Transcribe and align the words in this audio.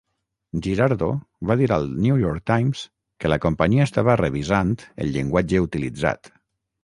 Girardo 0.67 1.09
va 1.49 1.57
dir 1.59 1.67
al 1.75 1.85
"New 2.05 2.15
York 2.21 2.47
Times" 2.51 2.81
que 3.23 3.31
la 3.33 3.39
companyia 3.45 3.85
estava 3.89 4.17
"revisant" 4.23 4.75
el 5.05 5.15
llenguatge 5.17 5.61
utilitzat. 5.67 6.33